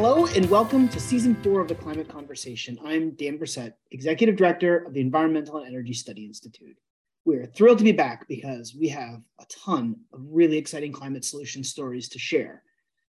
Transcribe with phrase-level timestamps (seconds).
[0.00, 2.78] Hello and welcome to season four of the Climate Conversation.
[2.84, 6.76] I'm Dan Bresette, Executive Director of the Environmental and Energy Study Institute.
[7.24, 11.64] We're thrilled to be back because we have a ton of really exciting climate solution
[11.64, 12.62] stories to share.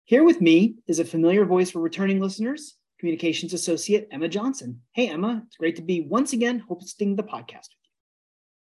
[0.05, 4.83] Here with me is a familiar voice for returning listeners, Communications Associate Emma Johnson.
[4.93, 7.93] Hey, Emma, it's great to be once again hosting the podcast with you.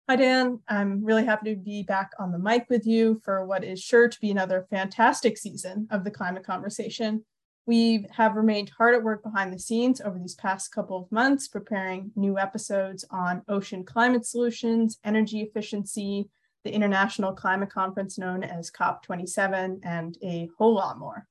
[0.07, 0.61] Hi, Dan.
[0.69, 4.07] I'm really happy to be back on the mic with you for what is sure
[4.07, 7.25] to be another fantastic season of the climate conversation.
[7.67, 11.49] We have remained hard at work behind the scenes over these past couple of months,
[11.49, 16.29] preparing new episodes on ocean climate solutions, energy efficiency,
[16.63, 21.27] the International Climate Conference known as COP27, and a whole lot more.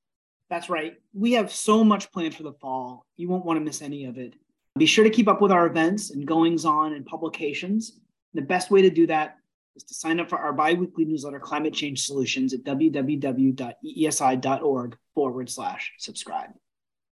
[0.50, 0.96] That's right.
[1.14, 3.06] We have so much planned for the fall.
[3.16, 4.34] You won't want to miss any of it.
[4.78, 7.98] Be sure to keep up with our events and goings on and publications.
[8.34, 9.38] The best way to do that
[9.76, 13.56] is to sign up for our biweekly newsletter, Climate Change Solutions, at www.eesi.org
[15.14, 16.50] forward slash subscribe.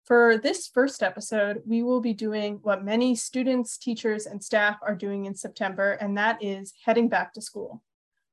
[0.04, 4.94] For this first episode, we will be doing what many students, teachers, and staff are
[4.94, 7.82] doing in September, and that is heading back to school.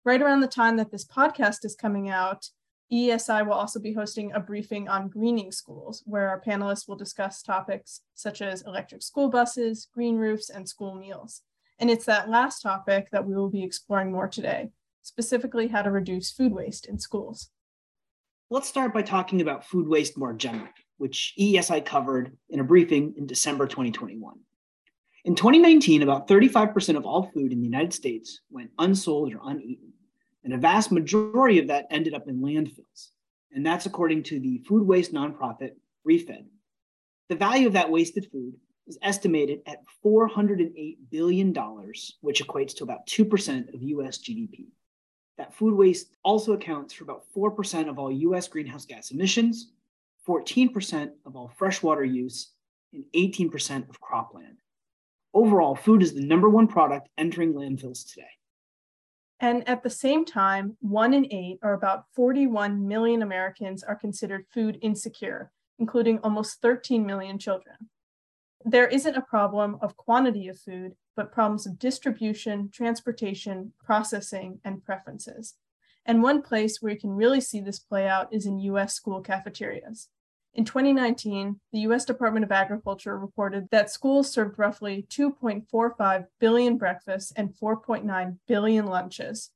[0.04, 2.50] Right around the time that this podcast is coming out,
[2.92, 7.42] EESI will also be hosting a briefing on greening schools, where our panelists will discuss
[7.42, 11.42] topics such as electric school buses, green roofs, and school meals.
[11.80, 14.70] And it's that last topic that we will be exploring more today,
[15.04, 17.50] specifically how to reduce food waste in schools.
[18.50, 23.14] Let's start by talking about food waste more generally, which EESI covered in a briefing
[23.18, 24.40] in December 2021.
[25.26, 29.92] In 2019, about 35% of all food in the United States went unsold or uneaten,
[30.44, 33.10] and a vast majority of that ended up in landfills.
[33.52, 35.72] And that's according to the food waste nonprofit
[36.08, 36.46] ReFED.
[37.28, 38.54] The value of that wasted food
[38.88, 41.54] is estimated at $408 billion,
[42.22, 44.68] which equates to about 2% of US GDP.
[45.38, 49.72] That food waste also accounts for about 4% of all US greenhouse gas emissions,
[50.28, 52.52] 14% of all freshwater use,
[52.94, 54.58] and 18% of cropland.
[55.34, 58.28] Overall, food is the number one product entering landfills today.
[59.40, 64.46] And at the same time, one in eight, or about 41 million Americans, are considered
[64.52, 67.76] food insecure, including almost 13 million children
[68.70, 74.84] there isn't a problem of quantity of food, but problems of distribution, transportation, processing, and
[74.84, 75.56] preferences.
[76.06, 79.22] And one place where you can really see this play out is in US school
[79.22, 80.10] cafeterias.
[80.54, 87.32] In 2019, the US Department of Agriculture reported that schools served roughly 2.45 billion breakfasts
[87.38, 89.52] and 4.9 billion lunches.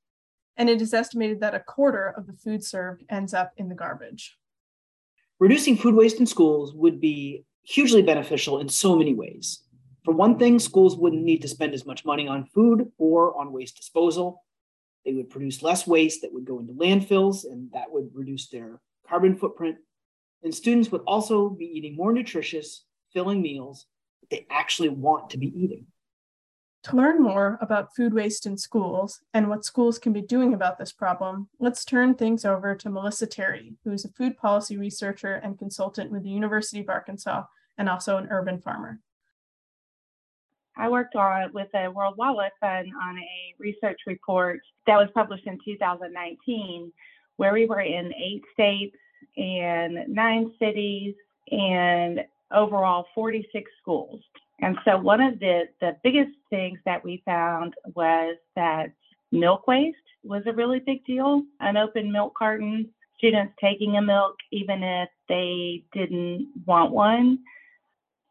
[0.55, 3.75] And it is estimated that a quarter of the food served ends up in the
[3.75, 4.37] garbage.
[5.37, 9.63] Reducing food waste in schools would be hugely beneficial in so many ways.
[10.03, 13.51] For one thing, schools wouldn't need to spend as much money on food or on
[13.51, 14.43] waste disposal.
[15.05, 18.79] They would produce less waste that would go into landfills, and that would reduce their
[19.07, 19.77] carbon footprint.
[20.43, 23.85] And students would also be eating more nutritious, filling meals
[24.21, 25.85] that they actually want to be eating.
[26.85, 30.79] To learn more about food waste in schools and what schools can be doing about
[30.79, 35.35] this problem, let's turn things over to Melissa Terry, who is a food policy researcher
[35.35, 37.43] and consultant with the University of Arkansas
[37.77, 38.99] and also an urban farmer.
[40.75, 45.45] I worked on with the World Wildlife Fund on a research report that was published
[45.45, 46.91] in 2019,
[47.35, 48.95] where we were in eight states
[49.37, 51.13] and nine cities
[51.51, 52.21] and
[52.51, 54.21] overall 46 schools.
[54.61, 58.91] And so one of the, the biggest things that we found was that
[59.31, 61.43] milk waste was a really big deal.
[61.59, 62.85] Unopened milk cartons,
[63.17, 67.39] students taking a milk even if they didn't want one.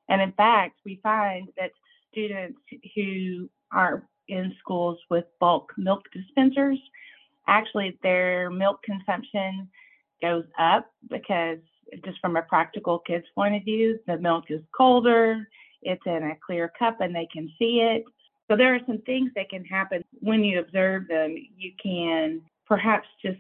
[0.09, 1.71] And in fact, we find that
[2.13, 2.59] students
[2.95, 6.79] who are in schools with bulk milk dispensers,
[7.49, 9.69] actually their milk consumption
[10.23, 11.59] goes up because
[12.05, 15.49] just from a practical kid's point of view, the milk is colder,
[15.83, 18.05] it's in a clear cup and they can see it.
[18.49, 21.37] So there are some things that can happen when you observe them.
[21.57, 23.39] You can perhaps just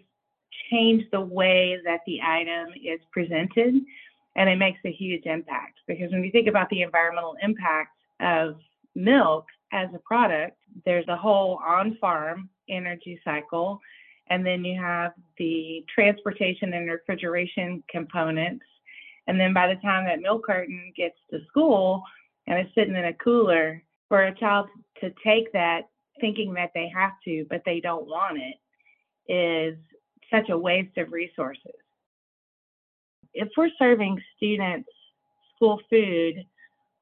[0.70, 3.74] change the way that the item is presented,
[4.36, 5.78] and it makes a huge impact.
[5.88, 8.56] Because when you think about the environmental impact of
[8.94, 13.80] milk as a product, there's a whole on farm energy cycle,
[14.28, 18.64] and then you have the transportation and refrigeration components.
[19.26, 22.02] And then by the time that milk carton gets to school,
[22.50, 24.66] and it's sitting in a cooler for a child
[25.00, 25.82] to take that
[26.20, 29.78] thinking that they have to, but they don't want it, is
[30.32, 31.72] such a waste of resources.
[33.32, 34.88] If we're serving students
[35.54, 36.44] school food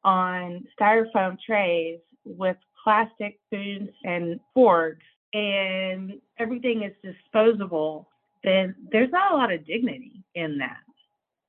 [0.04, 8.06] on styrofoam trays with plastic spoons and forks and everything is disposable,
[8.44, 10.76] then there's not a lot of dignity in that.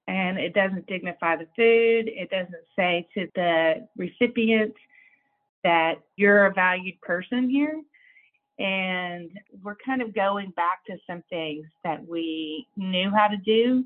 [0.09, 2.09] And it doesn't dignify the food.
[2.11, 4.73] It doesn't say to the recipient
[5.63, 7.79] that you're a valued person here.
[8.57, 9.29] And
[9.61, 13.85] we're kind of going back to some things that we knew how to do.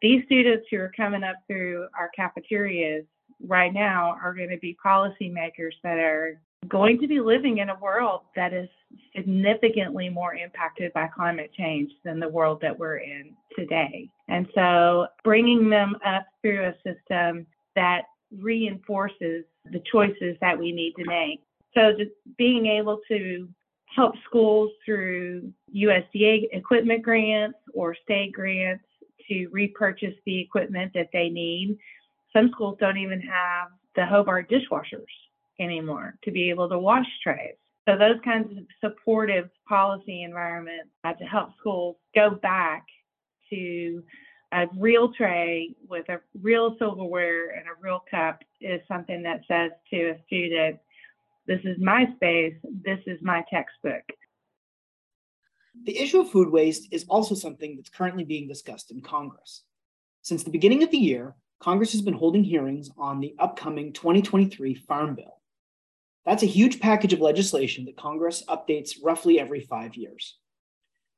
[0.00, 3.04] These students who are coming up through our cafeterias
[3.44, 7.78] right now are going to be policymakers that are going to be living in a
[7.80, 8.68] world that is
[9.16, 14.08] significantly more impacted by climate change than the world that we're in today.
[14.28, 17.46] And so bringing them up through a system
[17.76, 18.02] that
[18.38, 21.40] reinforces the choices that we need to make.
[21.74, 23.48] So just being able to
[23.94, 28.84] help schools through USDA equipment grants or state grants
[29.28, 31.78] to repurchase the equipment that they need.
[32.32, 35.04] Some schools don't even have the Hobart dishwashers
[35.60, 37.54] anymore to be able to wash trays.
[37.88, 42.84] So those kinds of supportive policy environments to help schools go back
[43.54, 44.02] to
[44.52, 49.72] a real tray with a real silverware and a real cup is something that says
[49.90, 50.78] to a student,
[51.46, 52.54] this is my space,
[52.84, 54.04] this is my textbook.
[55.84, 59.64] The issue of food waste is also something that's currently being discussed in Congress.
[60.22, 64.74] Since the beginning of the year, Congress has been holding hearings on the upcoming 2023
[64.74, 65.40] Farm Bill.
[66.24, 70.38] That's a huge package of legislation that Congress updates roughly every five years.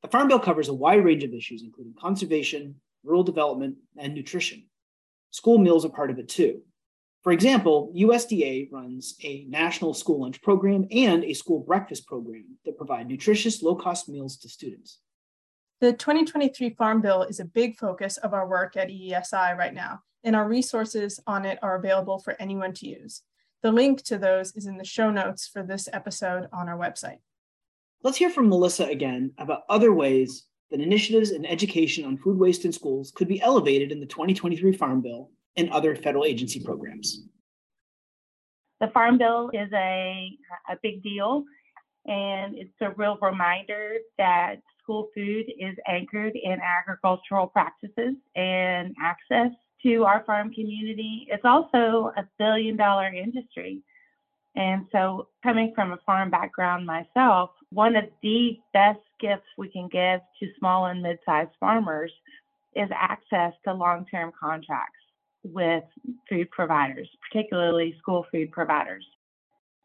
[0.03, 4.65] The Farm Bill covers a wide range of issues, including conservation, rural development, and nutrition.
[5.31, 6.63] School meals are part of it too.
[7.23, 12.77] For example, USDA runs a national school lunch program and a school breakfast program that
[12.77, 15.01] provide nutritious, low cost meals to students.
[15.81, 20.01] The 2023 Farm Bill is a big focus of our work at EESI right now,
[20.23, 23.23] and our resources on it are available for anyone to use.
[23.63, 27.19] The link to those is in the show notes for this episode on our website.
[28.03, 32.65] Let's hear from Melissa again about other ways that initiatives in education on food waste
[32.65, 37.23] in schools could be elevated in the 2023 Farm Bill and other federal agency programs.
[38.81, 40.31] The Farm Bill is a,
[40.69, 41.45] a big deal,
[42.07, 49.51] and it's a real reminder that school food is anchored in agricultural practices and access
[49.83, 51.27] to our farm community.
[51.31, 53.83] It's also a billion dollar industry.
[54.55, 59.89] And so, coming from a farm background myself, one of the best gifts we can
[59.89, 62.13] give to small and mid sized farmers
[62.75, 64.99] is access to long term contracts
[65.43, 65.85] with
[66.29, 69.05] food providers, particularly school food providers.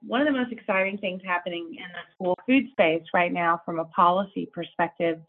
[0.06, 3.80] One of the most exciting things happening in the school food space right now, from
[3.80, 5.20] a policy perspective,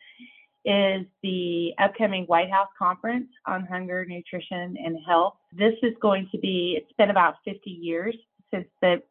[0.64, 5.34] is the upcoming White House Conference on Hunger, Nutrition, and Health.
[5.52, 8.16] This is going to be, it's been about 50 years
[8.52, 9.02] since the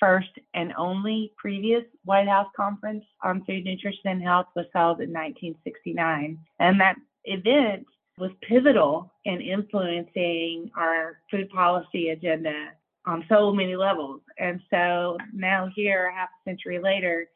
[0.00, 5.10] first and only previous White House Conference on Food, Nutrition, and Health was held in
[5.12, 6.38] 1969.
[6.58, 7.86] And that event
[8.18, 12.70] was pivotal in influencing our food policy agenda
[13.06, 14.20] on so many levels.
[14.38, 17.28] And so now, here, half a century later,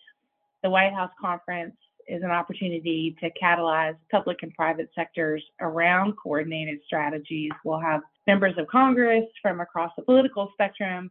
[0.63, 1.75] the White House Conference
[2.07, 7.51] is an opportunity to catalyze public and private sectors around coordinated strategies.
[7.65, 11.11] We'll have members of Congress from across the political spectrum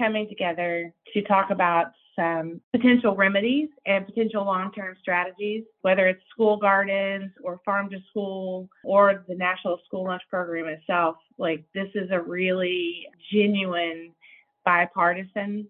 [0.00, 6.22] coming together to talk about some potential remedies and potential long term strategies, whether it's
[6.30, 11.16] school gardens or farm to school or the National School Lunch Program itself.
[11.38, 14.12] Like, this is a really genuine
[14.64, 15.66] bipartisan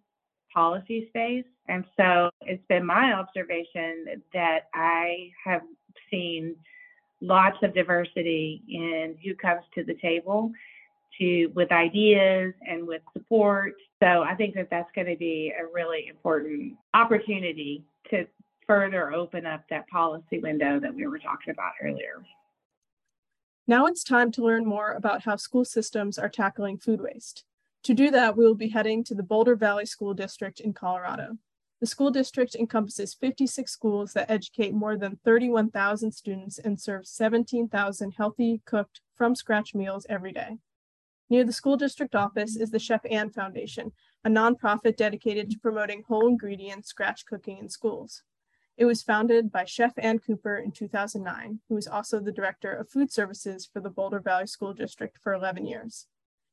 [0.52, 1.44] policy space.
[1.68, 5.62] And so it's been my observation that I have
[6.10, 6.56] seen
[7.20, 10.50] lots of diversity in who comes to the table
[11.18, 13.74] to with ideas and with support.
[14.02, 18.26] So I think that that's going to be a really important opportunity to
[18.66, 22.22] further open up that policy window that we were talking about earlier.
[23.66, 27.44] Now it's time to learn more about how school systems are tackling food waste.
[27.84, 31.38] To do that, we will be heading to the Boulder Valley School District in Colorado.
[31.80, 38.12] The school district encompasses 56 schools that educate more than 31,000 students and serve 17,000
[38.12, 40.58] healthy, cooked, from scratch meals every day.
[41.30, 43.92] Near the school district office is the Chef Ann Foundation,
[44.24, 48.24] a nonprofit dedicated to promoting whole ingredient scratch cooking in schools.
[48.76, 52.90] It was founded by Chef Ann Cooper in 2009, who was also the director of
[52.90, 56.08] food services for the Boulder Valley School District for 11 years.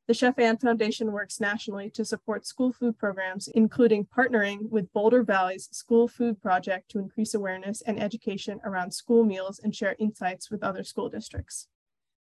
[0.08, 5.24] The Chef Ann Foundation works nationally to support school food programs, including partnering with Boulder
[5.24, 10.52] Valley's School Food Project to increase awareness and education around school meals and share insights
[10.52, 11.68] with other school districts.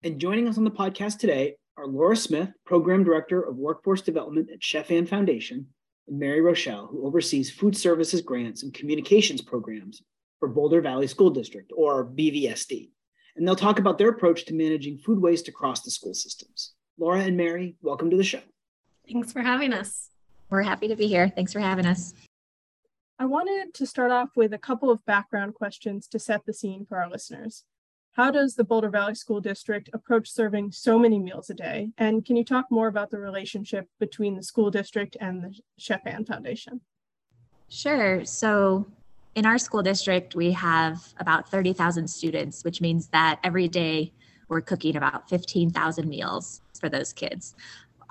[0.04, 4.50] And joining us on the podcast today are Laura Smith, Program Director of Workforce Development
[4.52, 5.68] at Chef Ann Foundation,
[6.08, 10.04] and Mary Rochelle, who oversees food services grants and communications programs
[10.40, 12.90] for Boulder Valley School District, or BVSD.
[13.36, 16.74] and they'll talk about their approach to managing food waste across the school systems.
[17.00, 18.42] Laura and Mary, welcome to the show.
[19.12, 20.10] Thanks for having us.
[20.52, 21.30] We're happy to be here.
[21.30, 22.14] Thanks for having us.
[23.18, 26.86] I wanted to start off with a couple of background questions to set the scene
[26.86, 27.64] for our listeners.
[28.14, 31.90] How does the Boulder Valley School District approach serving so many meals a day?
[31.98, 36.02] And can you talk more about the relationship between the school district and the Chef
[36.06, 36.80] Ann Foundation?
[37.70, 38.24] Sure.
[38.24, 38.86] So,
[39.34, 44.14] in our school district, we have about 30,000 students, which means that every day
[44.48, 47.56] we're cooking about 15,000 meals for those kids.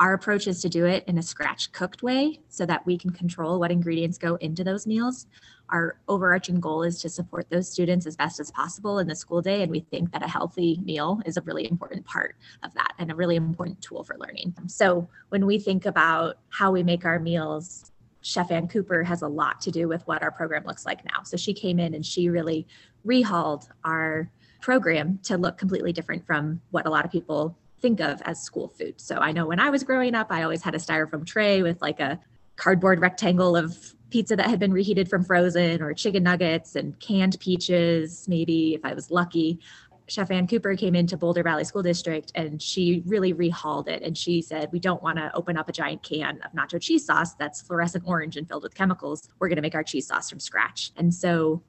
[0.01, 3.11] Our approach is to do it in a scratch cooked way so that we can
[3.11, 5.29] control what ingredients go into those meals.
[5.73, 9.41] Our overarching goal is to support those students as best as possible in the school
[9.43, 9.63] day.
[9.63, 13.11] And we think that a healthy meal is a really important part of that and
[13.11, 14.55] a really important tool for learning.
[14.67, 19.29] So when we think about how we make our meals, Chef Ann Cooper has a
[19.29, 21.23] lot to do with what our program looks like now.
[21.25, 22.67] So she came in and she really
[23.05, 28.23] rehauled our program to look completely different from what a lot of people think of
[28.23, 29.01] as school food.
[29.01, 31.83] So I know when I was growing up, I always had a styrofoam tray with
[31.83, 32.21] like a
[32.57, 37.41] cardboard rectangle of pizza that had been reheated from frozen or chicken nuggets and canned
[37.41, 39.59] peaches, maybe if I was lucky.
[40.07, 44.03] Chef Ann Cooper came into Boulder Valley School District and she really rehauled it.
[44.03, 47.07] And she said, We don't want to open up a giant can of nacho cheese
[47.07, 49.29] sauce that's fluorescent orange and filled with chemicals.
[49.39, 50.93] We're going to make our cheese sauce from scratch.
[50.97, 51.63] And so,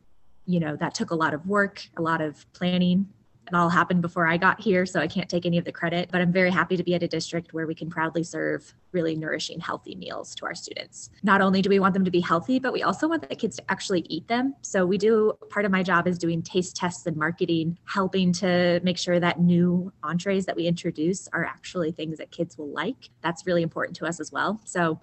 [0.45, 3.07] you know, that took a lot of work, a lot of planning,
[3.47, 6.09] it all happened before I got here, so I can't take any of the credit.
[6.11, 9.15] But I'm very happy to be at a district where we can proudly serve really
[9.15, 11.09] nourishing, healthy meals to our students.
[11.23, 13.57] Not only do we want them to be healthy, but we also want the kids
[13.57, 14.55] to actually eat them.
[14.61, 18.79] So we do part of my job is doing taste tests and marketing, helping to
[18.83, 23.09] make sure that new entrees that we introduce are actually things that kids will like.
[23.21, 24.61] That's really important to us as well.
[24.63, 24.99] So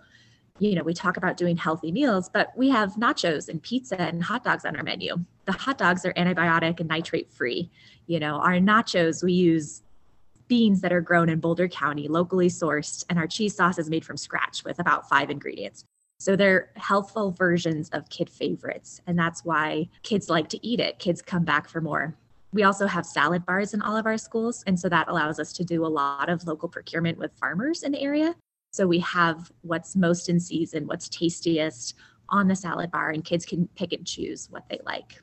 [0.60, 4.22] you know, we talk about doing healthy meals, but we have nachos and pizza and
[4.22, 5.16] hot dogs on our menu.
[5.46, 7.70] The hot dogs are antibiotic and nitrate free.
[8.06, 9.82] You know, our nachos, we use
[10.48, 14.04] beans that are grown in Boulder County, locally sourced, and our cheese sauce is made
[14.04, 15.84] from scratch with about five ingredients.
[16.18, 19.00] So they're healthful versions of kid favorites.
[19.06, 20.98] And that's why kids like to eat it.
[20.98, 22.14] Kids come back for more.
[22.52, 24.62] We also have salad bars in all of our schools.
[24.66, 27.92] And so that allows us to do a lot of local procurement with farmers in
[27.92, 28.34] the area.
[28.70, 31.94] So we have what's most in season, what's tastiest
[32.28, 35.20] on the salad bar, and kids can pick and choose what they like.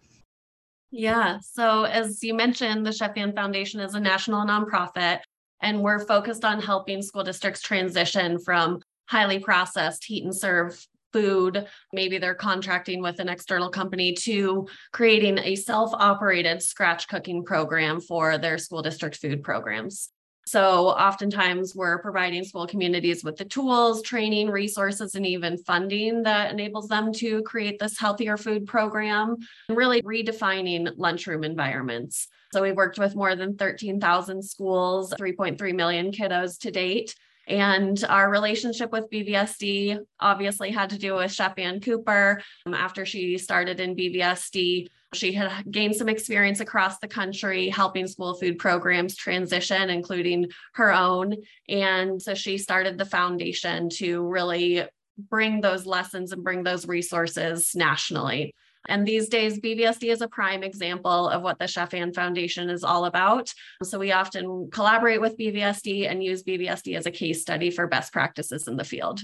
[0.92, 1.40] Yeah.
[1.42, 5.20] So, as you mentioned, the Chef Foundation is a national nonprofit,
[5.62, 11.66] and we're focused on helping school districts transition from highly processed heat and serve food.
[11.94, 18.00] Maybe they're contracting with an external company to creating a self operated scratch cooking program
[18.02, 20.10] for their school district food programs.
[20.48, 26.52] So, oftentimes, we're providing school communities with the tools, training, resources, and even funding that
[26.52, 29.36] enables them to create this healthier food program
[29.68, 32.30] and really redefining lunchroom environments.
[32.54, 37.14] So, we've worked with more than 13,000 schools, 3.3 million kiddos to date.
[37.48, 42.42] And our relationship with BVSD obviously had to do with Chef Ann Cooper.
[42.66, 48.08] Um, after she started in BVSD, she had gained some experience across the country helping
[48.08, 51.36] school food programs transition, including her own.
[51.70, 54.84] And so she started the foundation to really
[55.18, 58.54] bring those lessons and bring those resources nationally.
[58.88, 62.84] And these days, BVSD is a prime example of what the Chef Ann Foundation is
[62.84, 63.54] all about.
[63.84, 68.14] So we often collaborate with BVSD and use BVSD as a case study for best
[68.14, 69.22] practices in the field.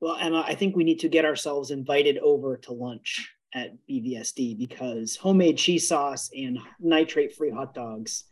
[0.00, 4.58] Well, Emma, I think we need to get ourselves invited over to lunch at BVSD
[4.58, 8.24] because homemade cheese sauce and nitrate free hot dogs,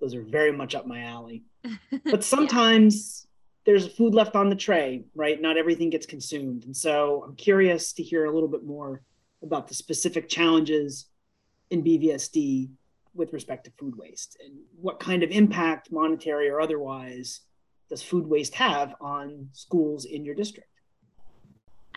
[0.00, 1.44] those are very much up my alley.
[2.04, 3.72] But sometimes yeah.
[3.72, 5.40] there's food left on the tray, right?
[5.40, 6.64] Not everything gets consumed.
[6.64, 9.00] And so I'm curious to hear a little bit more
[9.44, 11.06] about the specific challenges
[11.70, 12.70] in BVSD
[13.14, 17.40] with respect to food waste and what kind of impact, monetary or otherwise,
[17.88, 20.68] does food waste have on schools in your district?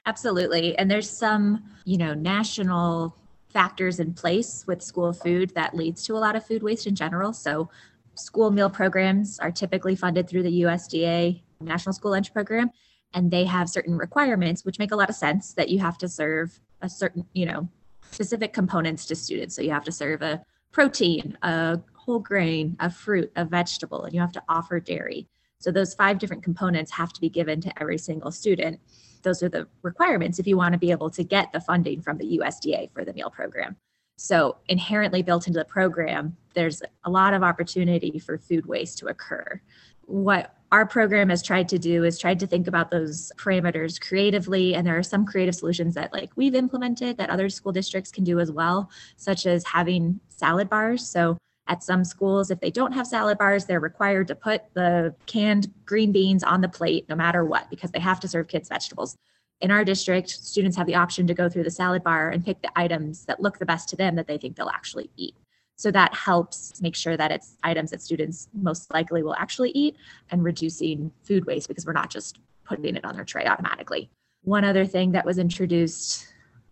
[0.06, 0.78] Absolutely.
[0.78, 3.16] And there's some, you know, national
[3.50, 6.96] factors in place with school food that leads to a lot of food waste in
[6.96, 7.34] general.
[7.34, 7.70] So
[8.16, 12.70] school meal programs are typically funded through the USDA National School Lunch Program
[13.14, 16.08] and they have certain requirements which make a lot of sense that you have to
[16.08, 17.68] serve a certain, you know,
[18.12, 19.56] specific components to students.
[19.56, 24.14] So you have to serve a protein, a whole grain, a fruit, a vegetable, and
[24.14, 25.28] you have to offer dairy.
[25.60, 28.80] So those five different components have to be given to every single student
[29.28, 32.18] those are the requirements if you want to be able to get the funding from
[32.18, 33.76] the USDA for the meal program.
[34.16, 39.08] So, inherently built into the program, there's a lot of opportunity for food waste to
[39.08, 39.62] occur.
[40.02, 44.76] What our program has tried to do is tried to think about those parameters creatively
[44.76, 48.24] and there are some creative solutions that like we've implemented that other school districts can
[48.24, 51.38] do as well such as having salad bars so
[51.70, 55.68] At some schools, if they don't have salad bars, they're required to put the canned
[55.86, 59.18] green beans on the plate no matter what because they have to serve kids vegetables.
[59.60, 62.62] In our district, students have the option to go through the salad bar and pick
[62.62, 65.36] the items that look the best to them that they think they'll actually eat.
[65.78, 69.96] So that helps make sure that it's items that students most likely will actually eat
[70.32, 74.10] and reducing food waste because we're not just putting it on their tray automatically.
[74.44, 76.28] One other thing that was introduced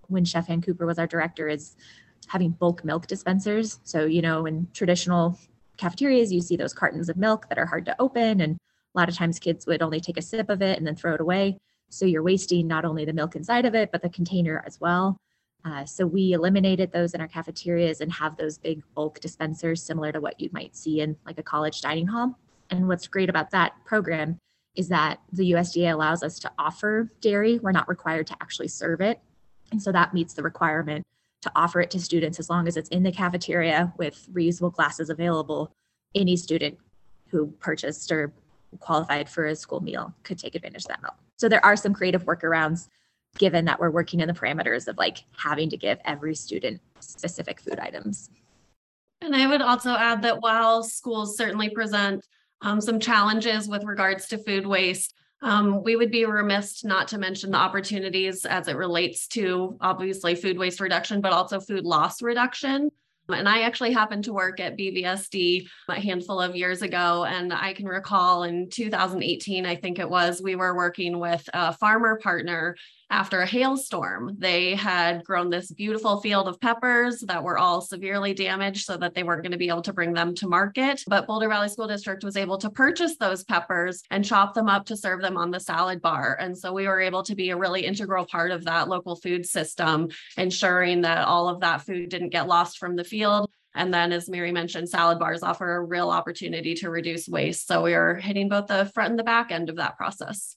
[0.07, 1.75] when Chef Ann Cooper was our director is
[2.27, 3.79] having bulk milk dispensers.
[3.83, 5.37] So, you know, in traditional
[5.77, 8.41] cafeterias, you see those cartons of milk that are hard to open.
[8.41, 10.95] And a lot of times kids would only take a sip of it and then
[10.95, 11.57] throw it away.
[11.91, 15.17] So you're wasting not only the milk inside of it, but the container as well.
[15.65, 20.11] Uh, so we eliminated those in our cafeterias and have those big bulk dispensers similar
[20.11, 22.37] to what you might see in like a college dining hall.
[22.69, 24.37] And what's great about that program
[24.75, 27.57] is that the USDA allows us to offer dairy.
[27.57, 29.19] We're not required to actually serve it.
[29.71, 31.03] And so that meets the requirement
[31.41, 35.09] to offer it to students as long as it's in the cafeteria with reusable glasses
[35.09, 35.71] available.
[36.13, 36.77] Any student
[37.29, 38.33] who purchased or
[38.79, 41.15] qualified for a school meal could take advantage of that milk.
[41.37, 42.87] So there are some creative workarounds
[43.37, 47.59] given that we're working in the parameters of like having to give every student specific
[47.59, 48.29] food items.
[49.21, 52.25] And I would also add that while schools certainly present
[52.61, 57.17] um, some challenges with regards to food waste, um, we would be remiss not to
[57.17, 62.21] mention the opportunities as it relates to obviously food waste reduction, but also food loss
[62.21, 62.89] reduction.
[63.29, 67.25] And I actually happened to work at BVSD a handful of years ago.
[67.25, 71.73] And I can recall in 2018, I think it was, we were working with a
[71.73, 72.75] farmer partner
[73.09, 74.35] after a hailstorm.
[74.39, 79.13] They had grown this beautiful field of peppers that were all severely damaged so that
[79.13, 81.03] they weren't going to be able to bring them to market.
[81.07, 84.85] But Boulder Valley School District was able to purchase those peppers and chop them up
[84.87, 86.37] to serve them on the salad bar.
[86.39, 89.45] And so we were able to be a really integral part of that local food
[89.45, 93.14] system, ensuring that all of that food didn't get lost from the field.
[93.23, 97.67] And then, as Mary mentioned, salad bars offer a real opportunity to reduce waste.
[97.67, 100.55] So we are hitting both the front and the back end of that process.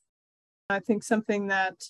[0.71, 1.83] I think something that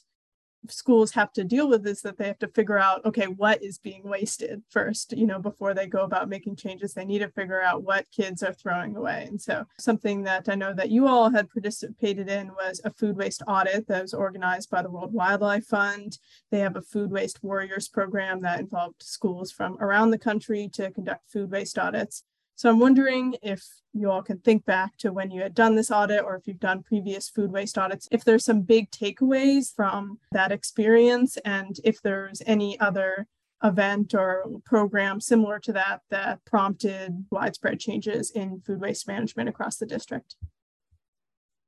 [0.68, 3.79] schools have to deal with is that they have to figure out okay what is
[3.79, 6.94] being wasted first you know before they go about making changes.
[6.94, 9.27] They need to figure out what kids are throwing away.
[9.29, 13.16] And so something that i know that you all had participated in was a food
[13.16, 16.18] waste audit that was organized by the world wildlife fund.
[16.51, 20.90] They have a food waste warriors program that involved schools from around the country to
[20.90, 22.25] conduct food waste audits
[22.59, 25.92] so I'm wondering if you all can think back to when you had done this
[25.92, 30.18] audit or if you've done previous food waste audits, if there's some big takeaways from
[30.33, 33.29] that experience and if there's any other
[33.62, 39.77] event or program similar to that that prompted widespread changes in food waste management across
[39.77, 40.35] the district.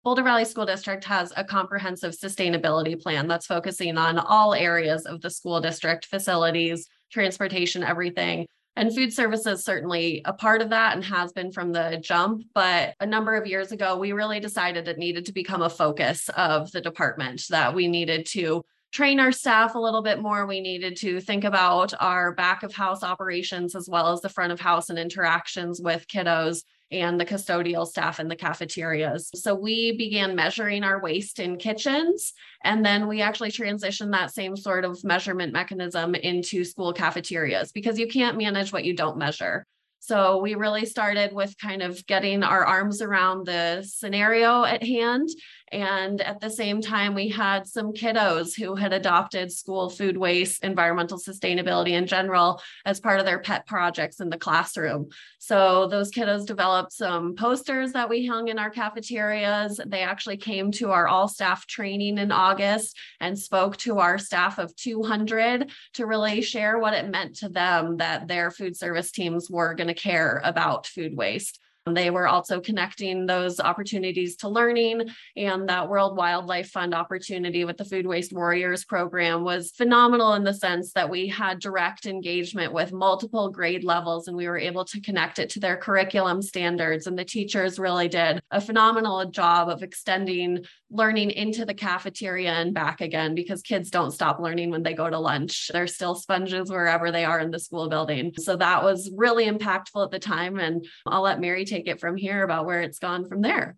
[0.03, 5.21] Boulder Valley School District has a comprehensive sustainability plan that's focusing on all areas of
[5.21, 8.45] the school district facilities, transportation, everything.
[8.77, 12.45] And food services certainly a part of that and has been from the jump.
[12.55, 16.31] But a number of years ago, we really decided it needed to become a focus
[16.37, 20.47] of the department, that we needed to train our staff a little bit more.
[20.47, 24.53] We needed to think about our back of house operations as well as the front
[24.53, 29.31] of house and interactions with kiddos and the custodial staff in the cafeterias.
[29.35, 32.33] So we began measuring our waste in kitchens.
[32.65, 37.99] And then we actually transitioned that same sort of measurement mechanism into school cafeterias because
[37.99, 39.65] you can't manage what you don't measure.
[40.01, 45.29] So we really started with kind of getting our arms around the scenario at hand
[45.73, 50.65] and at the same time, we had some kiddos who had adopted school food waste,
[50.65, 55.09] environmental sustainability in general as part of their pet projects in the classroom.
[55.39, 59.81] So those kiddos developed some posters that we hung in our cafeterias.
[59.87, 64.59] They actually came to our all staff training in August and spoke to our staff
[64.59, 69.49] of 200 to really share what it meant to them that their food service teams
[69.49, 71.61] were going to care about food waste.
[71.87, 77.79] They were also connecting those opportunities to learning, and that World Wildlife Fund opportunity with
[77.79, 82.73] the Food Waste Warriors program was phenomenal in the sense that we had direct engagement
[82.73, 87.07] with multiple grade levels and we were able to connect it to their curriculum standards.
[87.07, 92.75] And the teachers really did a phenomenal job of extending learning into the cafeteria and
[92.75, 95.71] back again because kids don't stop learning when they go to lunch.
[95.73, 98.33] They're still sponges wherever they are in the school building.
[98.37, 100.59] So that was really impactful at the time.
[100.59, 103.77] And I'll let Mary take it from here about where it's gone from there.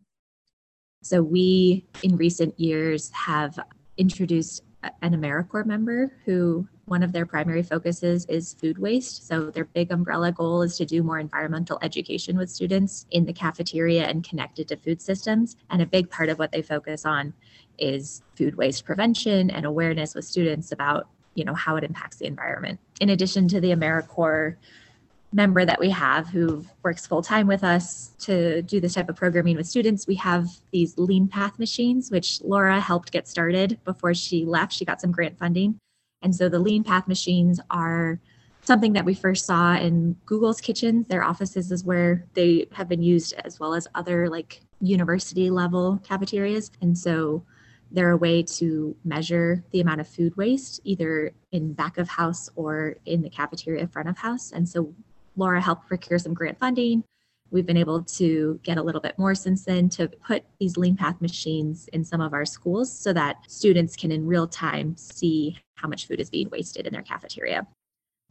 [1.02, 3.58] So we, in recent years, have
[3.96, 4.62] introduced
[5.02, 9.26] an AmeriCorps member who one of their primary focuses is food waste.
[9.26, 13.32] So their big umbrella goal is to do more environmental education with students in the
[13.32, 15.56] cafeteria and connected to food systems.
[15.70, 17.32] And a big part of what they focus on
[17.78, 22.26] is food waste prevention and awareness with students about, you know, how it impacts the
[22.26, 22.80] environment.
[23.00, 24.56] In addition to the AmeriCorps
[25.32, 29.16] member that we have who works full time with us to do this type of
[29.16, 34.44] programming with students, we have these Leanpath machines, which Laura helped get started before she
[34.44, 34.72] left.
[34.72, 35.78] She got some grant funding.
[36.22, 38.20] And so the Leanpath machines are
[38.62, 41.08] something that we first saw in Google's kitchens.
[41.08, 46.00] Their offices is where they have been used as well as other like university level
[46.04, 46.70] cafeterias.
[46.80, 47.42] And so
[47.90, 52.48] they're a way to measure the amount of food waste either in back of house
[52.54, 54.52] or in the cafeteria front of house.
[54.52, 54.94] And so
[55.36, 57.04] Laura helped procure some grant funding.
[57.50, 61.20] We've been able to get a little bit more since then to put these Leanpath
[61.20, 65.86] machines in some of our schools so that students can in real time see how
[65.86, 67.66] much food is being wasted in their cafeteria.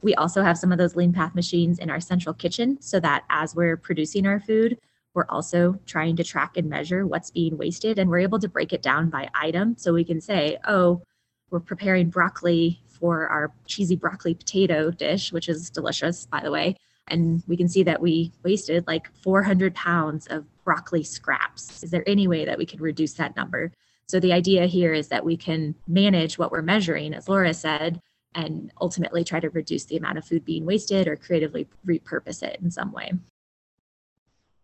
[0.02, 3.56] We also have some of those Leanpath machines in our central kitchen so that as
[3.56, 4.80] we're producing our food,
[5.14, 8.74] we're also trying to track and measure what's being wasted and we're able to break
[8.74, 11.04] it down by item so we can say, oh,
[11.52, 16.76] we're preparing broccoli for our cheesy broccoli potato dish, which is delicious, by the way.
[17.08, 21.84] And we can see that we wasted like 400 pounds of broccoli scraps.
[21.84, 23.72] Is there any way that we could reduce that number?
[24.08, 28.02] So the idea here is that we can manage what we're measuring, as Laura said,
[28.36, 32.60] and ultimately try to reduce the amount of food being wasted or creatively repurpose it
[32.62, 33.12] in some way.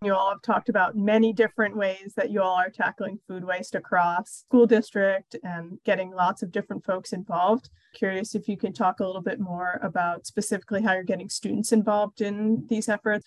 [0.03, 3.73] You all have talked about many different ways that you all are tackling food waste
[3.73, 7.71] across school district and getting lots of different folks involved.
[7.95, 11.71] Curious if you can talk a little bit more about specifically how you're getting students
[11.71, 13.25] involved in these efforts.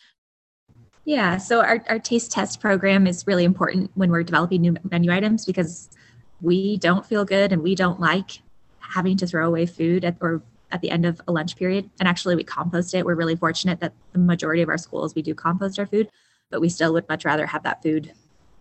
[1.04, 5.10] Yeah, so our, our taste test program is really important when we're developing new menu
[5.10, 5.90] items because
[6.40, 8.42] we don't feel good and we don't like
[8.78, 11.90] having to throw away food at, or at the end of a lunch period.
[11.98, 13.04] And actually, we compost it.
[13.04, 16.08] We're really fortunate that the majority of our schools, we do compost our food
[16.50, 18.12] but we still would much rather have that food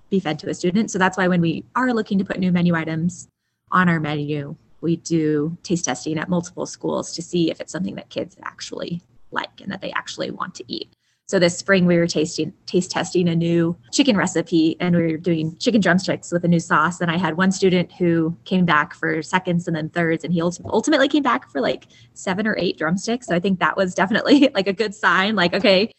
[0.10, 0.91] be fed to a student.
[0.91, 3.28] So that's why when we are looking to put new menu items
[3.71, 7.95] on our menu, we do taste testing at multiple schools to see if it's something
[7.95, 10.89] that kids actually like and that they actually want to eat.
[11.28, 15.17] So this spring we were tasting taste testing a new chicken recipe and we were
[15.17, 17.02] doing chicken drumsticks with a new sauce.
[17.02, 20.41] And I had one student who came back for seconds and then thirds, and he
[20.41, 23.28] ultimately came back for like seven or eight drumsticks.
[23.28, 25.36] So I think that was definitely like a good sign.
[25.36, 25.91] Like, okay,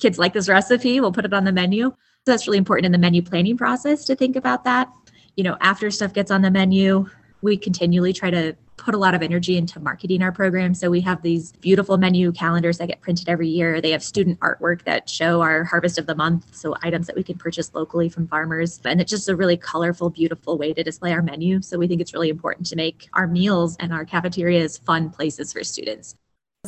[0.00, 1.90] kids like this recipe, we'll put it on the menu.
[1.90, 4.92] So that's really important in the menu planning process to think about that.
[5.36, 7.08] You know, after stuff gets on the menu,
[7.42, 10.74] we continually try to put a lot of energy into marketing our program.
[10.74, 13.80] So we have these beautiful menu calendars that get printed every year.
[13.80, 17.22] They have student artwork that show our harvest of the month, so items that we
[17.22, 18.80] can purchase locally from farmers.
[18.84, 21.62] And it's just a really colorful, beautiful way to display our menu.
[21.62, 25.52] So we think it's really important to make our meals and our cafeterias fun places
[25.52, 26.16] for students.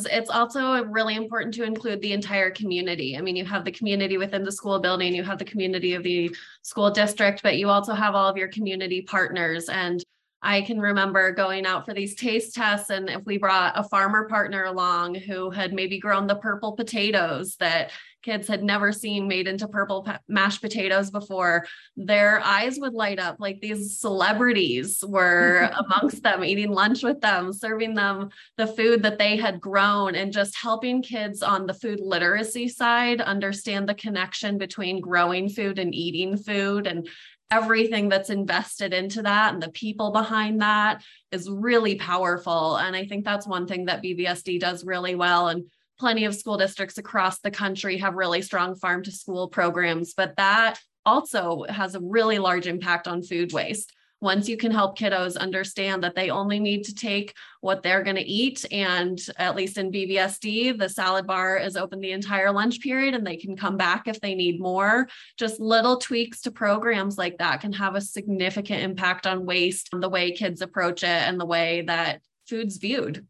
[0.05, 3.17] It's also really important to include the entire community.
[3.17, 6.03] I mean, you have the community within the school building, you have the community of
[6.03, 9.69] the school district, but you also have all of your community partners.
[9.69, 10.03] And
[10.41, 14.27] I can remember going out for these taste tests, and if we brought a farmer
[14.29, 19.47] partner along who had maybe grown the purple potatoes that kids had never seen made
[19.47, 26.23] into purple mashed potatoes before, their eyes would light up like these celebrities were amongst
[26.23, 30.57] them, eating lunch with them, serving them the food that they had grown, and just
[30.57, 36.37] helping kids on the food literacy side understand the connection between growing food and eating
[36.37, 37.07] food and
[37.51, 42.75] everything that's invested into that and the people behind that is really powerful.
[42.75, 45.47] And I think that's one thing that BVSD does really well.
[45.47, 45.65] And
[45.99, 50.35] plenty of school districts across the country have really strong farm to school programs, but
[50.37, 53.93] that also has a really large impact on food waste.
[54.21, 58.17] Once you can help kiddos understand that they only need to take what they're going
[58.17, 62.81] to eat, and at least in BVSD, the salad bar is open the entire lunch
[62.81, 65.07] period and they can come back if they need more.
[65.37, 70.09] Just little tweaks to programs like that can have a significant impact on waste, the
[70.09, 73.25] way kids approach it, and the way that food's viewed.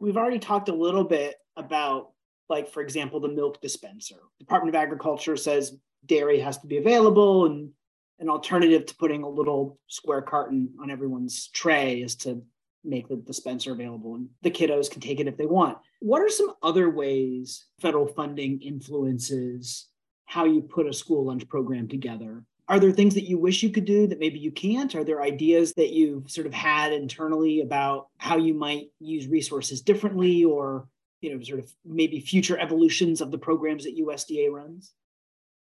[0.00, 2.10] We've already talked a little bit about
[2.48, 4.20] like for example the milk dispenser.
[4.38, 7.70] Department of agriculture says dairy has to be available and
[8.18, 12.42] an alternative to putting a little square carton on everyone's tray is to
[12.84, 15.78] make the dispenser available and the kiddos can take it if they want.
[16.00, 19.88] What are some other ways federal funding influences
[20.24, 22.42] how you put a school lunch program together?
[22.68, 24.94] Are there things that you wish you could do that maybe you can't?
[24.94, 29.82] Are there ideas that you've sort of had internally about how you might use resources
[29.82, 30.88] differently or
[31.22, 34.92] you know, sort of maybe future evolutions of the programs that USDA runs?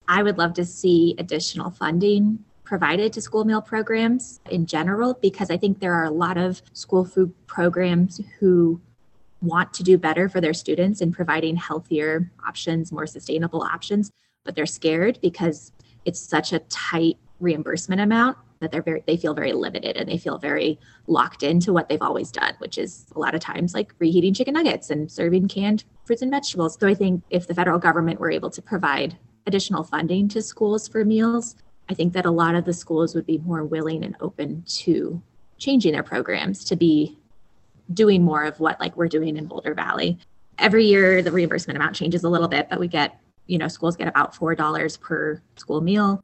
[0.09, 5.51] I would love to see additional funding provided to school meal programs in general because
[5.51, 8.81] I think there are a lot of school food programs who
[9.43, 14.11] want to do better for their students in providing healthier options, more sustainable options,
[14.45, 15.73] but they're scared because
[16.05, 20.19] it's such a tight reimbursement amount that they're very they feel very limited and they
[20.19, 23.95] feel very locked into what they've always done which is a lot of times like
[23.99, 26.77] reheating chicken nuggets and serving canned fruits and vegetables.
[26.81, 30.89] So i think if the federal government were able to provide additional funding to schools
[30.89, 31.57] for meals
[31.91, 35.21] i think that a lot of the schools would be more willing and open to
[35.59, 37.17] changing their programs to be
[37.93, 40.19] doing more of what like we're doing in boulder valley.
[40.59, 43.97] Every year the reimbursement amount changes a little bit but we get you know schools
[43.97, 46.23] get about four dollars per school meal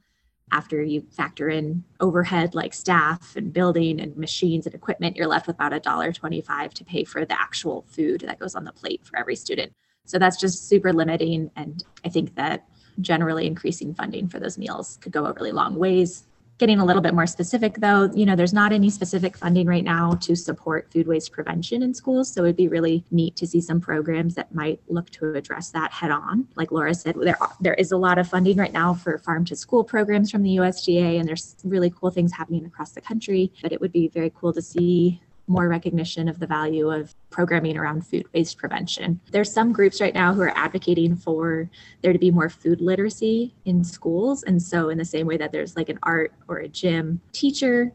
[0.53, 5.47] after you factor in overhead like staff and building and machines and equipment, you're left
[5.47, 8.73] with about a dollar twenty-five to pay for the actual food that goes on the
[8.73, 9.73] plate for every student.
[10.05, 11.51] So that's just super limiting.
[11.57, 12.67] And I think that
[13.01, 16.28] generally increasing funding for those meals could go a really long ways
[16.59, 19.85] Getting a little bit more specific though, you know, there's not any specific funding right
[19.85, 22.33] now to support food waste prevention in schools.
[22.33, 25.93] So it'd be really neat to see some programs that might look to address that
[25.93, 26.49] head on.
[26.57, 29.55] Like Laura said, there, there is a lot of funding right now for farm to
[29.55, 33.53] school programs from the USDA, and there's really cool things happening across the country.
[33.63, 37.77] But it would be very cool to see more recognition of the value of programming
[37.77, 39.21] around food waste prevention.
[39.31, 41.71] There's some groups right now who are advocating for
[42.03, 44.43] there to be more food literacy in schools.
[44.43, 47.93] And so, in the same way that there's like an art or a gym teacher,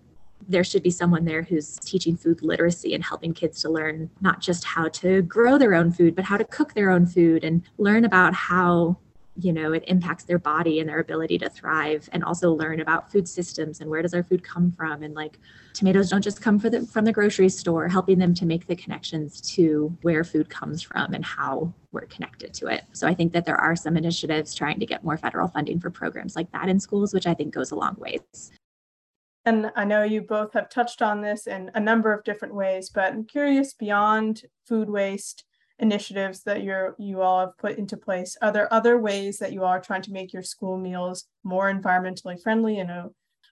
[0.48, 4.42] there should be someone there who's teaching food literacy and helping kids to learn not
[4.42, 7.62] just how to grow their own food, but how to cook their own food and
[7.78, 8.98] learn about how
[9.36, 13.12] you know it impacts their body and their ability to thrive and also learn about
[13.12, 15.04] food systems and where does our food come from.
[15.04, 15.40] And like
[15.74, 19.42] tomatoes don't just come the, from the grocery store helping them to make the connections
[19.56, 22.84] to where food comes from and how we're connected to it.
[22.94, 25.90] So i think that there are some initiatives trying to get more federal funding for
[25.90, 28.52] programs like that in schools which i think goes a long ways.
[29.46, 32.90] And I know you both have touched on this in a number of different ways,
[32.90, 35.44] but I'm curious beyond food waste
[35.80, 38.38] initiatives that you're you all have put into place?
[38.42, 42.42] Are there other ways that you are trying to make your school meals more environmentally
[42.42, 42.80] friendly?
[42.80, 43.10] And uh,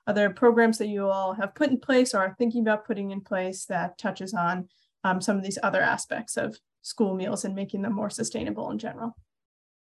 [0.08, 3.22] other programs that you all have put in place or are thinking about putting in
[3.22, 4.68] place that touches on
[5.04, 8.80] um, some of these other aspects of school meals and making them more sustainable in
[8.80, 9.16] general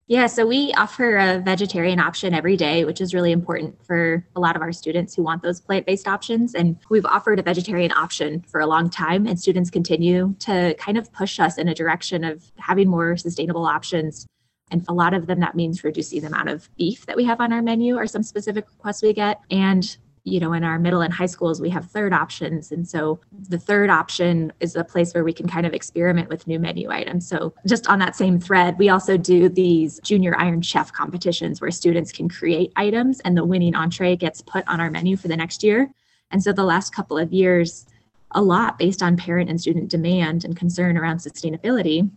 [0.06, 4.40] yeah, so we offer a vegetarian option every day, which is really important for a
[4.40, 6.54] lot of our students who want those plant based options.
[6.54, 10.98] And we've offered a vegetarian option for a long time, and students continue to kind
[10.98, 14.26] of push us in a direction of having more sustainable options.
[14.70, 17.40] And a lot of them, that means reducing the amount of beef that we have
[17.40, 21.02] on our menu or some specific requests we get, and you know, in our middle
[21.02, 22.72] and high schools, we have third options.
[22.72, 26.46] And so the third option is a place where we can kind of experiment with
[26.46, 27.28] new menu items.
[27.28, 31.70] So, just on that same thread, we also do these junior Iron Chef competitions where
[31.70, 35.36] students can create items and the winning entree gets put on our menu for the
[35.36, 35.90] next year.
[36.30, 37.86] And so, the last couple of years,
[38.30, 42.10] a lot based on parent and student demand and concern around sustainability,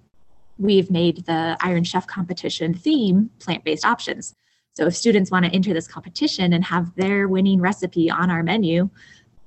[0.58, 4.34] we've made the Iron Chef competition theme plant based options.
[4.78, 8.44] So if students want to enter this competition and have their winning recipe on our
[8.44, 8.92] menu,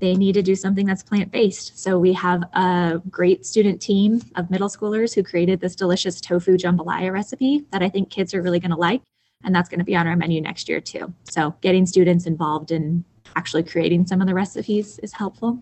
[0.00, 1.78] they need to do something that's plant based.
[1.78, 6.56] So we have a great student team of middle schoolers who created this delicious tofu
[6.56, 9.02] jambalaya recipe that I think kids are really going to like.
[9.44, 11.14] And that's going to be on our menu next year too.
[11.22, 13.04] So getting students involved in
[13.36, 15.60] actually creating some of the recipes is helpful.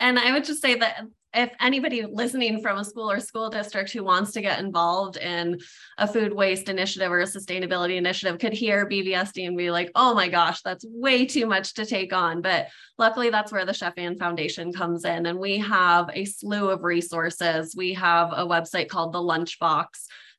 [0.00, 3.92] And I would just say that if anybody listening from a school or school district
[3.92, 5.58] who wants to get involved in
[5.98, 10.14] a food waste initiative or a sustainability initiative could hear BVSD and be like, oh
[10.14, 12.40] my gosh, that's way too much to take on.
[12.40, 12.68] But
[12.98, 15.26] luckily, that's where the Chef Ann Foundation comes in.
[15.26, 17.74] And we have a slew of resources.
[17.76, 19.88] We have a website called The Lunchbox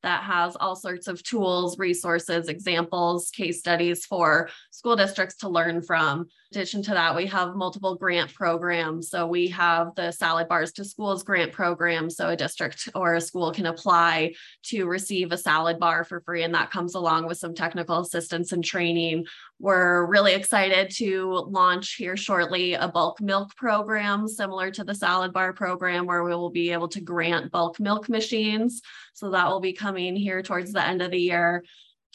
[0.06, 5.82] that has all sorts of tools, resources, examples, case studies for school districts to learn
[5.82, 6.28] from.
[6.52, 9.10] In addition to that, we have multiple grant programs.
[9.10, 12.10] So we have the Salad Bars to Schools grant program.
[12.10, 14.34] So a district or a school can apply
[14.64, 18.52] to receive a salad bar for free, and that comes along with some technical assistance
[18.52, 19.26] and training.
[19.60, 25.32] We're really excited to launch here shortly a bulk milk program similar to the salad
[25.32, 28.82] bar program, where we will be able to grant bulk milk machines.
[29.14, 31.64] So that will be coming here towards the end of the year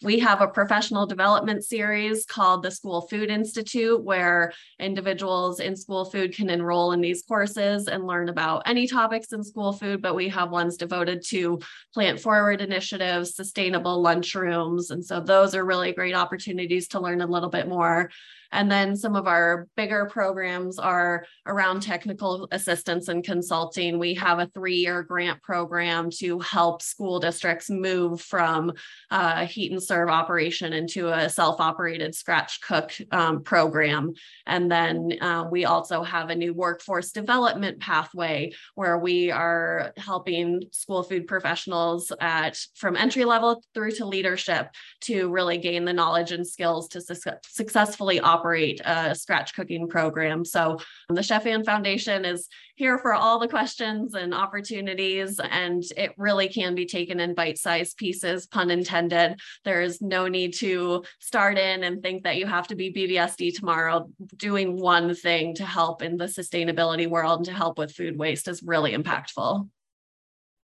[0.03, 6.07] we have a professional development series called the School Food Institute, where individuals in school
[6.07, 10.01] food can enroll in these courses and learn about any topics in school food.
[10.01, 11.59] But we have ones devoted to
[11.93, 14.91] plant forward initiatives, sustainable lunchrooms.
[14.91, 18.11] And so those are really great opportunities to learn a little bit more
[18.53, 23.99] and then some of our bigger programs are around technical assistance and consulting.
[23.99, 28.73] We have a three year grant program to help school districts move from
[29.11, 34.13] uh, heat and serve operation into a self operated scratch cook um, program.
[34.47, 40.63] And then uh, we also have a new workforce development pathway where we are helping
[40.73, 44.69] school food professionals at from entry level through to leadership
[45.03, 50.44] to really gain the knowledge and skills to su- successfully operate a scratch cooking program.
[50.44, 55.83] So um, the Chef Ann Foundation is here for all the questions and opportunities, and
[55.96, 59.38] it really can be taken in bite sized pieces, pun intended.
[59.64, 64.09] There's no need to start in and think that you have to be BVSD tomorrow.
[64.37, 68.48] Doing one thing to help in the sustainability world and to help with food waste
[68.48, 69.68] is really impactful.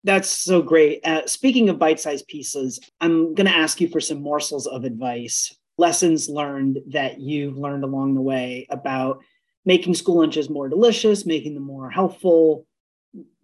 [0.06, 1.06] That's so great.
[1.06, 4.84] Uh, speaking of bite sized pieces, I'm going to ask you for some morsels of
[4.84, 9.24] advice, lessons learned that you've learned along the way about
[9.66, 12.66] making school lunches more delicious, making them more helpful,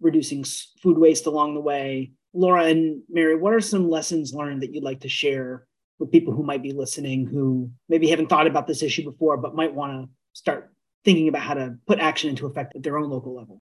[0.00, 0.44] reducing
[0.82, 2.12] food waste along the way.
[2.32, 5.66] Laura and Mary, what are some lessons learned that you'd like to share
[5.98, 9.54] with people who might be listening who maybe haven't thought about this issue before, but
[9.54, 10.72] might want to start
[11.04, 13.60] thinking about how to put action into effect at their own local level?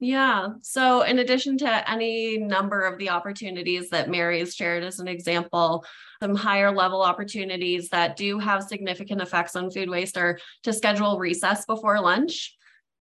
[0.00, 0.48] Yeah.
[0.62, 5.08] So, in addition to any number of the opportunities that Mary has shared as an
[5.08, 5.84] example,
[6.22, 11.18] some higher level opportunities that do have significant effects on food waste are to schedule
[11.18, 12.56] recess before lunch.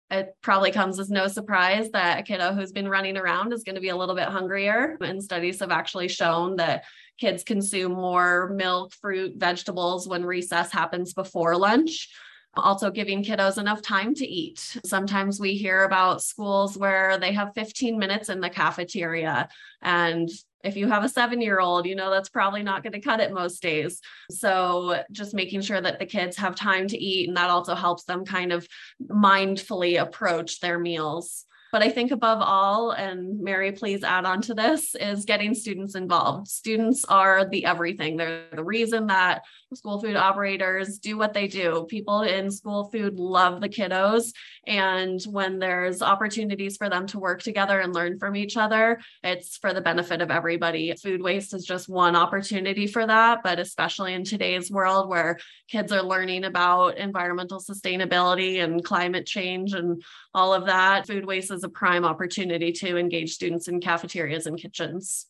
[0.10, 3.76] It probably comes as no surprise that a kiddo who's been running around is going
[3.76, 4.98] to be a little bit hungrier.
[5.02, 6.86] And studies have actually shown that
[7.20, 12.10] kids consume more milk, fruit, vegetables when recess happens before lunch
[12.58, 14.78] also giving kiddos enough time to eat.
[14.86, 19.50] Sometimes we hear about schools where they have 15 minutes in the cafeteria
[19.82, 20.30] and
[20.64, 23.20] if you have a seven year old, you know that's probably not going to cut
[23.20, 24.02] it most days.
[24.30, 28.04] So, just making sure that the kids have time to eat, and that also helps
[28.04, 28.68] them kind of
[29.10, 31.46] mindfully approach their meals.
[31.72, 35.96] But I think above all, and Mary, please add on to this, is getting students
[35.96, 36.48] involved.
[36.48, 38.16] Students are the everything.
[38.16, 39.44] They're the reason that
[39.76, 41.86] school food operators do what they do.
[41.90, 44.32] People in school food love the kiddos.
[44.66, 49.58] And when there's opportunities for them to work together and learn from each other, it's
[49.58, 50.94] for the benefit of everybody.
[50.96, 53.40] Food waste is just one opportunity for that.
[53.44, 59.74] But especially in today's world where kids are learning about environmental sustainability and climate change
[59.74, 60.02] and
[60.34, 64.58] all of that, food waste is a prime opportunity to engage students in cafeterias and
[64.58, 65.28] kitchens.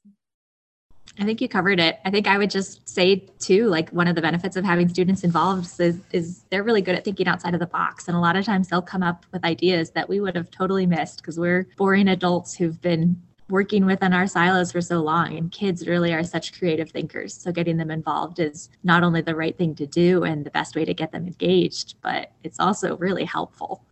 [1.19, 1.99] I think you covered it.
[2.05, 5.23] I think I would just say too, like one of the benefits of having students
[5.23, 8.07] involved is, is they're really good at thinking outside of the box.
[8.07, 10.85] And a lot of times they'll come up with ideas that we would have totally
[10.85, 15.37] missed because we're boring adults who've been working within our silos for so long.
[15.37, 17.33] And kids really are such creative thinkers.
[17.33, 20.75] So getting them involved is not only the right thing to do and the best
[20.75, 23.83] way to get them engaged, but it's also really helpful.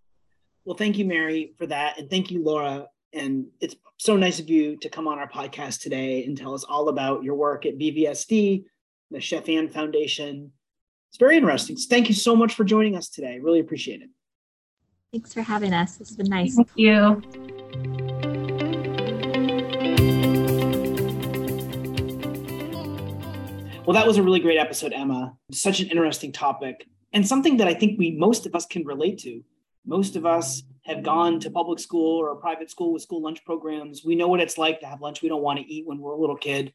[0.65, 1.97] Well, thank you, Mary, for that.
[1.97, 2.87] And thank you, Laura.
[3.15, 6.65] And it's so nice of you to come on our podcast today and tell us
[6.65, 8.65] all about your work at BVSD,
[9.09, 10.51] the Chef Ann Foundation.
[11.09, 11.77] It's very interesting.
[11.77, 13.39] So thank you so much for joining us today.
[13.39, 14.09] Really appreciate it.
[15.13, 16.01] Thanks for having us.
[16.01, 16.55] It's been nice.
[16.55, 17.21] Thank you.
[23.85, 25.37] Well, that was a really great episode, Emma.
[25.51, 29.19] Such an interesting topic and something that I think we most of us can relate
[29.19, 29.41] to.
[29.85, 34.03] Most of us have gone to public school or private school with school lunch programs.
[34.05, 36.13] We know what it's like to have lunch we don't want to eat when we're
[36.13, 36.73] a little kid.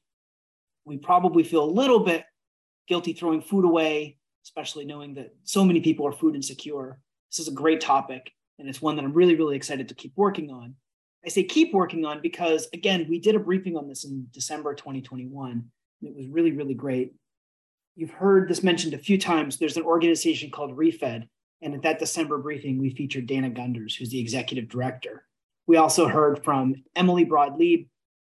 [0.85, 2.25] We probably feel a little bit
[2.89, 6.99] guilty throwing food away, especially knowing that so many people are food insecure.
[7.31, 10.13] This is a great topic, and it's one that I'm really, really excited to keep
[10.17, 10.75] working on.
[11.25, 14.75] I say keep working on because, again, we did a briefing on this in December
[14.75, 15.51] 2021.
[15.51, 15.65] And
[16.03, 17.15] it was really, really great.
[17.95, 19.59] You've heard this mentioned a few times.
[19.59, 21.29] There's an organization called ReFed,
[21.63, 25.25] and at that December briefing, we featured Dana Gunders, who's the executive director.
[25.67, 27.87] We also heard from Emily Broad Leib.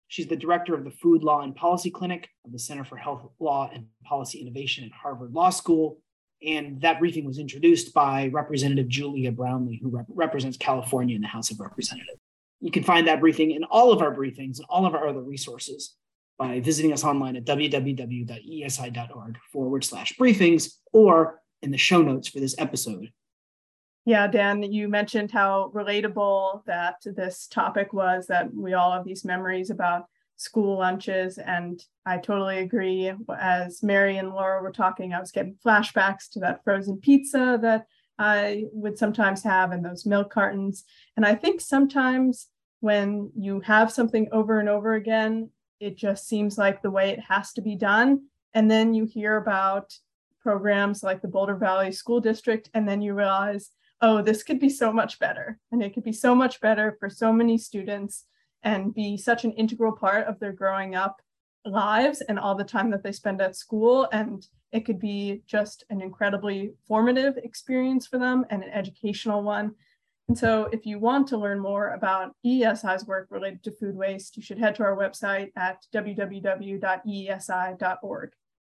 [0.08, 3.30] She's the director of the Food Law and Policy Clinic of the Center for Health
[3.38, 6.00] Law and Policy Innovation at Harvard Law School.
[6.44, 11.28] And that briefing was introduced by Representative Julia Brownley, who rep- represents California in the
[11.28, 12.18] House of Representatives.
[12.60, 15.22] You can find that briefing in all of our briefings and all of our other
[15.22, 15.94] resources
[16.38, 22.40] by visiting us online at www.eesi.org forward slash briefings or in the show notes for
[22.40, 23.12] this episode.
[24.06, 29.24] Yeah, Dan, you mentioned how relatable that this topic was, that we all have these
[29.24, 31.36] memories about school lunches.
[31.36, 33.12] And I totally agree.
[33.38, 37.86] As Mary and Laura were talking, I was getting flashbacks to that frozen pizza that
[38.18, 40.84] I would sometimes have in those milk cartons.
[41.16, 42.48] And I think sometimes
[42.80, 47.20] when you have something over and over again, it just seems like the way it
[47.20, 48.22] has to be done.
[48.54, 49.94] And then you hear about
[50.42, 53.70] programs like the Boulder Valley School District, and then you realize
[54.02, 55.58] oh, this could be so much better.
[55.72, 58.24] And it could be so much better for so many students
[58.62, 61.20] and be such an integral part of their growing up.
[61.66, 64.08] lives and all the time that they spend at school.
[64.12, 69.74] And it could be just an incredibly formative experience for them and an educational one.
[70.28, 74.36] And so, if you want to learn more about EESI's work related to food waste,
[74.36, 76.80] you should head to our website at www.eesi.org.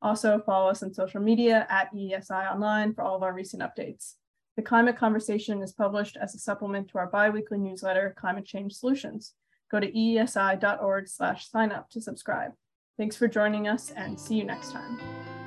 [0.01, 4.15] Also, follow us on social media at EESI Online for all of our recent updates.
[4.61, 9.33] The Climate Conversation is published as a supplement to our biweekly newsletter, Climate Change Solutions.
[9.71, 12.53] Go to eesi.org slash sign up to subscribe.
[12.99, 15.40] Thanks for joining us and see you next time.